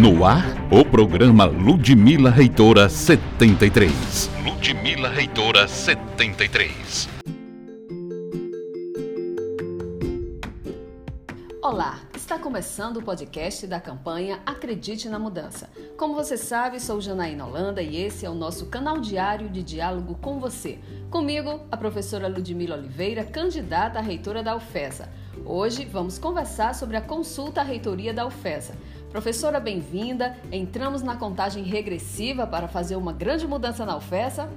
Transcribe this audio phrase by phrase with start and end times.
[0.00, 4.30] No ar, o programa Ludmila Reitora 73.
[4.42, 7.10] Ludmila Reitora 73.
[11.60, 15.68] Olá, está começando o podcast da campanha Acredite na Mudança.
[15.98, 20.14] Como você sabe, sou Janaína Holanda e esse é o nosso canal diário de diálogo
[20.22, 20.78] com você.
[21.10, 25.12] Comigo, a professora Ludmila Oliveira, candidata à reitora da UFESA.
[25.44, 28.74] Hoje vamos conversar sobre a consulta à reitoria da UFESA.
[29.12, 30.38] Professora, bem-vinda.
[30.50, 34.48] Entramos na contagem regressiva para fazer uma grande mudança na UFESA?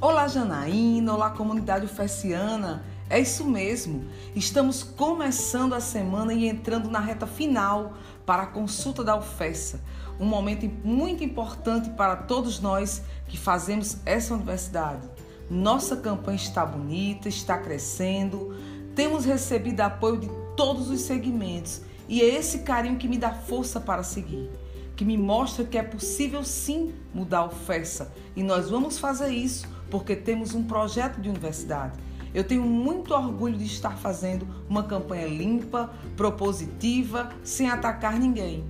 [0.00, 1.14] Olá, Janaína.
[1.14, 2.82] Olá, comunidade ufesiana.
[3.08, 4.04] É isso mesmo.
[4.34, 7.92] Estamos começando a semana e entrando na reta final
[8.26, 9.80] para a consulta da UFESA.
[10.18, 15.08] Um momento muito importante para todos nós que fazemos essa universidade.
[15.48, 18.52] Nossa campanha está bonita, está crescendo.
[18.96, 23.80] Temos recebido apoio de todos os segmentos e é esse carinho que me dá força
[23.80, 24.50] para seguir,
[24.94, 28.12] que me mostra que é possível sim mudar o FESA.
[28.34, 31.98] E nós vamos fazer isso porque temos um projeto de universidade.
[32.34, 38.64] Eu tenho muito orgulho de estar fazendo uma campanha limpa, propositiva, sem atacar ninguém.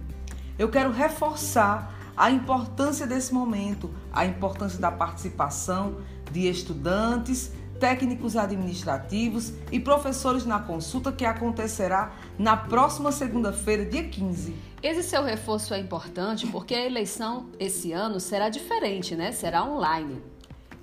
[0.59, 5.97] Eu quero reforçar a importância desse momento, a importância da participação
[6.31, 14.55] de estudantes, técnicos administrativos e professores na consulta que acontecerá na próxima segunda-feira, dia 15.
[14.83, 19.33] Esse seu reforço é importante porque a eleição esse ano será diferente, né?
[19.33, 20.23] Será online.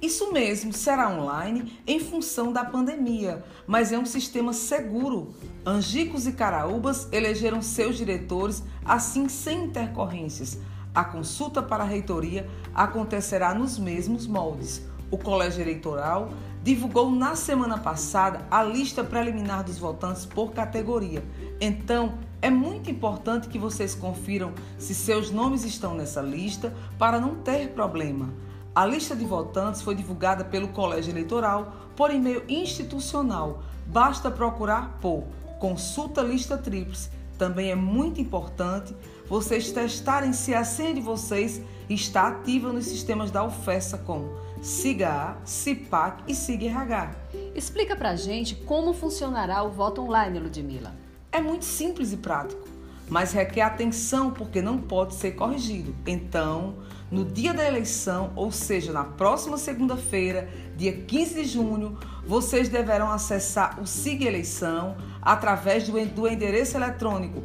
[0.02, 5.34] Isso mesmo, será online em função da pandemia, mas é um sistema seguro.
[5.66, 10.60] Angicos e Caraúbas elegeram seus diretores assim sem intercorrências.
[10.94, 14.86] A consulta para a reitoria acontecerá nos mesmos moldes.
[15.14, 16.32] O colégio eleitoral
[16.64, 21.24] divulgou na semana passada a lista preliminar dos votantes por categoria.
[21.62, 27.36] Então, é muito importante que vocês confiram se seus nomes estão nessa lista para não
[27.36, 28.34] ter problema.
[28.74, 33.62] A lista de votantes foi divulgada pelo Colégio Eleitoral por e-mail institucional.
[33.86, 35.26] Basta procurar por
[35.60, 37.12] Consulta Lista Tríplice.
[37.44, 38.96] Também é muito importante
[39.28, 44.30] vocês testarem se a senha de vocês está ativa nos sistemas da UFESA como
[44.62, 47.14] SIGA-A, CIPAC e SIG-RH.
[47.54, 50.96] Explica pra gente como funcionará o voto online, Ludmila.
[51.34, 52.66] É muito simples e prático,
[53.10, 55.96] mas requer atenção porque não pode ser corrigido.
[56.08, 56.76] Então,
[57.12, 63.12] no dia da eleição, ou seja, na próxima segunda-feira, dia 15 de junho, vocês deverão
[63.12, 67.44] acessar o SIG Eleição através do endereço eletrônico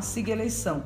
[0.00, 0.84] SIG Eleição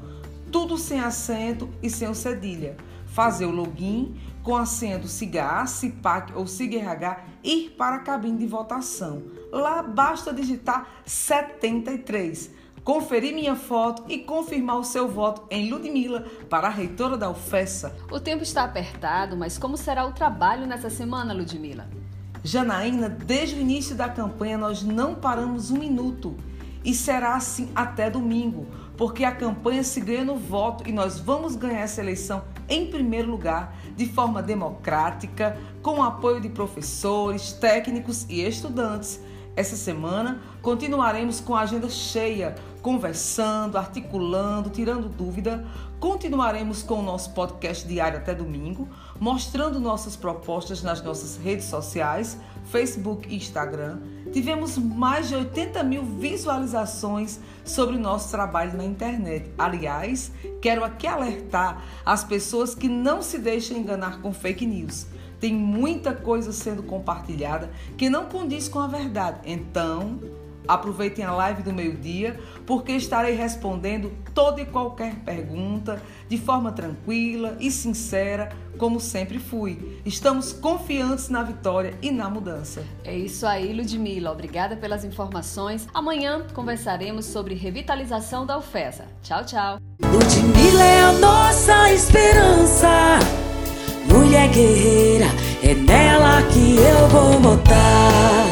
[0.55, 2.77] tudo sem acento e sem o cedilha.
[3.07, 8.39] Fazer o login com a senha do SIGA, CIPAC ou SIGRH, ir para a cabine
[8.39, 9.23] de votação.
[9.51, 12.51] Lá basta digitar 73,
[12.85, 17.97] conferir minha foto e confirmar o seu voto em Ludmila para a reitora da UFESA.
[18.13, 21.89] O tempo está apertado, mas como será o trabalho nessa semana, Ludmila?
[22.45, 26.37] Janaína, desde o início da campanha nós não paramos um minuto
[26.85, 31.57] e será assim até domingo porque a campanha se ganha no voto e nós vamos
[31.57, 38.25] ganhar essa eleição em primeiro lugar, de forma democrática, com o apoio de professores, técnicos
[38.29, 39.21] e estudantes.
[39.57, 45.65] Essa semana continuaremos com a agenda cheia, conversando, articulando, tirando dúvida.
[46.01, 48.89] Continuaremos com o nosso podcast diário até domingo,
[49.19, 54.01] mostrando nossas propostas nas nossas redes sociais, Facebook e Instagram
[54.35, 59.49] tivemos mais de 80 mil visualizações sobre o nosso trabalho na internet.
[59.57, 65.07] Aliás, quero aqui alertar as pessoas que não se deixem enganar com fake news.
[65.45, 69.41] Tem muita coisa sendo compartilhada que não condiz com a verdade.
[69.45, 70.19] Então,
[70.67, 77.55] Aproveitem a live do meio-dia, porque estarei respondendo toda e qualquer pergunta de forma tranquila
[77.61, 80.01] e sincera, como sempre fui.
[80.07, 82.83] Estamos confiantes na vitória e na mudança.
[83.05, 84.33] É isso aí, Ludmila.
[84.33, 85.87] Obrigada pelas informações.
[85.93, 89.05] Amanhã conversaremos sobre revitalização da UFESA.
[89.23, 89.79] Tchau, tchau.
[90.03, 93.19] Ludmila é a nossa esperança.
[94.09, 95.14] Mulher guerreira,
[95.65, 98.47] é nela que eu vou votar.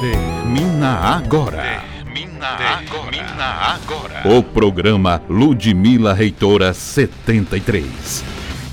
[0.00, 1.80] Termina agora.
[2.02, 3.10] Termina agora.
[3.12, 4.36] Termina agora.
[4.36, 8.33] O programa Ludmila Reitora 73.